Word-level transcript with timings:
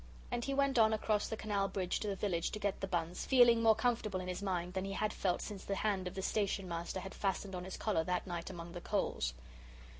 And 0.31 0.43
he 0.45 0.55
went 0.55 0.79
on 0.79 0.93
across 0.93 1.27
the 1.27 1.37
canal 1.37 1.67
bridge 1.67 1.99
to 1.99 2.07
the 2.07 2.15
village 2.15 2.49
to 2.53 2.57
get 2.59 2.81
the 2.81 2.87
buns, 2.87 3.23
feeling 3.23 3.61
more 3.61 3.75
comfortable 3.75 4.19
in 4.19 4.27
his 4.27 4.41
mind 4.41 4.73
than 4.73 4.83
he 4.83 4.93
had 4.93 5.13
felt 5.13 5.43
since 5.43 5.63
the 5.63 5.75
hand 5.75 6.07
of 6.07 6.15
the 6.15 6.23
Station 6.23 6.67
Master 6.67 7.01
had 7.01 7.13
fastened 7.13 7.53
on 7.53 7.65
his 7.65 7.77
collar 7.77 8.03
that 8.03 8.25
night 8.25 8.49
among 8.49 8.71
the 8.71 8.81
coals. 8.81 9.35